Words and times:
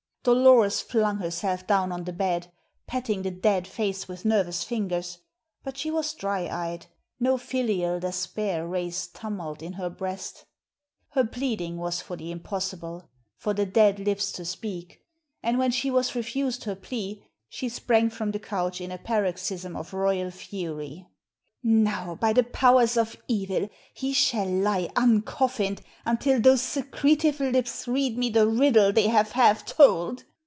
Dolores 0.23 0.81
flung 0.81 1.17
herself 1.17 1.65
down 1.65 1.91
on 1.91 2.03
the 2.03 2.13
bed, 2.13 2.51
patting 2.85 3.23
the 3.23 3.31
dead 3.31 3.65
face 3.65 4.07
with 4.07 4.23
nervous 4.23 4.63
fingers; 4.63 5.17
but 5.63 5.79
she 5.79 5.89
was 5.89 6.13
dry 6.13 6.41
eyed, 6.45 6.85
no 7.19 7.39
filial 7.39 7.99
despair 7.99 8.67
raised 8.67 9.15
tumult 9.15 9.63
in 9.63 9.73
her 9.73 9.89
breast, 9.89 10.45
her 11.13 11.25
pleading 11.25 11.77
was 11.79 12.01
for 12.03 12.15
the 12.17 12.29
impossible 12.31 13.09
for 13.35 13.55
the 13.55 13.65
dead 13.65 13.97
lips 13.99 14.31
to 14.33 14.45
speak 14.45 15.01
and 15.41 15.57
when 15.57 15.71
she 15.71 15.89
was 15.89 16.13
refused 16.13 16.65
her 16.65 16.75
plea, 16.75 17.23
she 17.49 17.67
sprang 17.67 18.07
from 18.07 18.29
the 18.29 18.37
couch 18.39 18.79
in 18.79 18.91
a 18.91 18.99
paroxysm 18.99 19.75
of 19.75 19.91
royal 19.91 20.29
fury: 20.29 21.07
"Now, 21.63 22.15
by 22.15 22.33
the 22.33 22.43
powers 22.43 22.97
of 22.97 23.15
evil, 23.27 23.69
he 23.93 24.13
shall 24.13 24.47
lie 24.49 24.89
uncoffined 24.95 25.81
until 26.07 26.41
those 26.41 26.63
secretive 26.63 27.39
lips 27.39 27.87
read 27.87 28.17
me 28.17 28.31
the 28.31 28.47
riddle 28.47 28.91
they 28.91 29.09
have 29.09 29.33
half 29.33 29.63
told!" 29.67 30.23